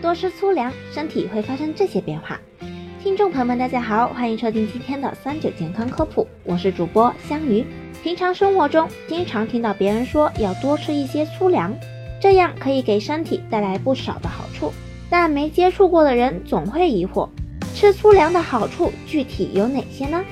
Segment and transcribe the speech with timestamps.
[0.00, 2.40] 多吃粗粮，身体会发生这些变化。
[3.02, 7.64] 听众朋友们，大家好，欢迎收听今天的三九健康科普，我是主播香鱼。
[8.02, 11.74] 平常生活中，经常听到别人说要多吃一些粗粮，
[12.18, 14.72] 这样可以给身体带来不少的好处。
[15.10, 17.28] 但没接触过的人总会疑惑，
[17.74, 20.24] 吃粗粮的好处具体有哪些呢？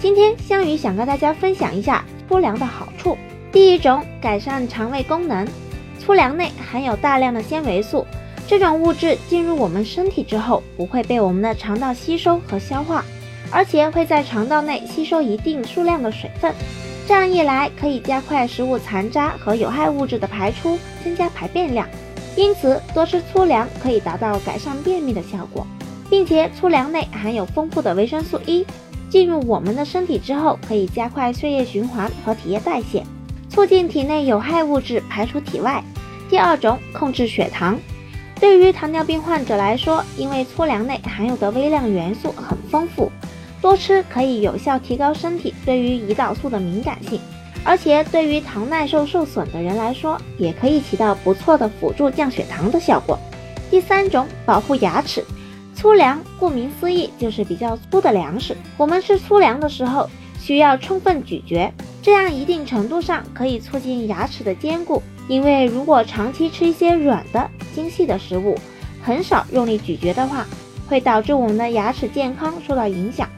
[0.00, 3.16] 今天香鱼想跟大家分享一下粗粮的好处。
[3.52, 5.46] 第一种，改善肠胃功能。
[6.00, 8.04] 粗粮内含有大量的纤维素，
[8.46, 13.04] 这种物质进入我们身体之后，不会被我们的肠道吸收和消化，
[13.50, 16.54] 而且会在肠道内吸收一定数量的水分。
[17.06, 21.88] 这样一来，可以加快食物残渣和有害物质的排出，增加排便量。
[22.36, 25.66] 因此，多吃粗粮可以达到改善便秘的效果，
[26.10, 28.66] 并且粗粮内含有丰富的维生素 E，
[29.08, 33.04] 进入我们的身体之后，可以加快血液循环和体液代谢，
[33.48, 35.82] 促进体内有害物质排出体外。
[36.28, 37.78] 第二种，控制血糖。
[38.44, 43.10] 对于糖尿病患者来说，因为粗粮内含有的微量元素很丰富，
[43.62, 47.18] 多吃可以有效提高身体对于胰岛素的敏感性，
[47.64, 53.18] 而且对于糖耐受受损的人来说，也可以起到不错的辅助降血糖的效果。
[53.70, 55.24] 第三种，保护牙齿。
[55.74, 60.06] 粗粮顾名思义就是比较粗的粮食，我们吃粗粮的时候
[60.38, 61.72] 需要充分咀嚼，
[62.02, 65.02] 这样一定程度上可以促进牙齿的坚固。
[65.28, 66.04] 因为如果。
[66.04, 68.56] 长期吃一些软的、精细的食物，
[69.02, 70.46] 很少用力咀嚼的话，
[70.88, 73.28] 会导致我们的牙齿健康受到影响。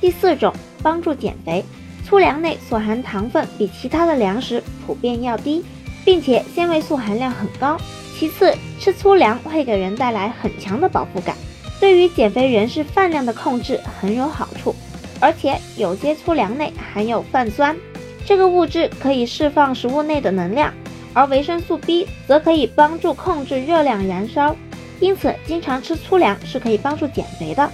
[0.00, 1.64] 第四种，帮助减肥。
[2.04, 5.64] 粗粮内所含糖分比其他的粮食普遍要低，
[6.04, 7.76] 并且纤维素含量很高。
[8.18, 11.36] 其次，吃粗粮会给人带来很强的饱腹感，
[11.78, 14.74] 对于减肥人士饭量的控制很有好处。
[15.20, 17.76] 而且有些粗粮内含有泛酸，
[18.26, 20.72] 这个物质可以释放食物内的能量。
[21.12, 24.54] 而维生素 B 则可以帮助控制热量燃烧，
[25.00, 27.70] 因此经常吃粗粮是可以帮助减肥的。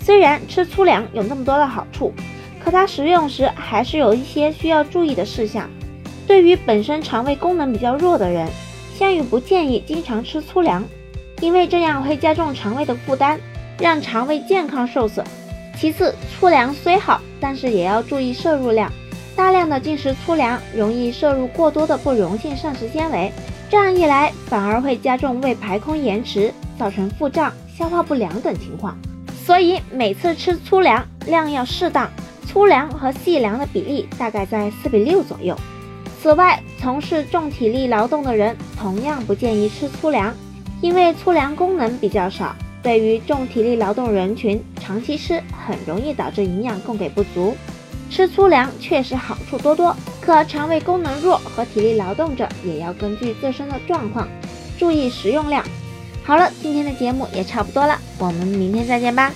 [0.00, 2.12] 虽然吃粗粮有那么多的好处，
[2.58, 5.68] 可它食用时还是有一些需要注意的事项。
[6.26, 8.48] 对于本身肠胃功能比较弱的人，
[8.96, 10.84] 香芋不建议经常吃粗粮，
[11.40, 13.38] 因为这样会加重肠胃的负担，
[13.78, 15.24] 让肠胃健康受损。
[15.76, 18.90] 其次，粗粮虽好，但是也要注意摄入量。
[19.34, 23.32] 大量的进食粗粮，容易摄入过多的不溶性膳食纤维，
[23.70, 28.96] 这样一来反而会加重胃排空延迟，造成腹胀、消化不良等情况。
[29.44, 32.08] 所以每次吃粗粮量要适当，
[32.46, 35.56] 粗粮和细粮的比例大概在四比六左右。
[36.22, 40.32] 此外，从事重体力劳动的人同样不建议吃粗粮，
[40.80, 47.56] 因为粗粮功能比较少，对于重体力劳动人群长期吃很容易导致营养供给不足。
[48.12, 54.28] 吃粗粮确实好处多多，可肠胃功能弱和体力劳动者也要根据自身的状况
[54.78, 55.64] 注意食用量。
[56.22, 59.32] 好了，今天的节目也差不多了，我们明天再见吧。